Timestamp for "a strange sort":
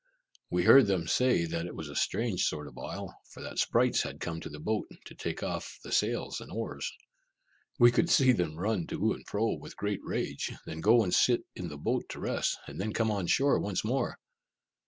1.87-2.67